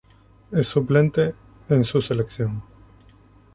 [0.51, 1.35] Es suplente
[1.69, 2.63] en su selección.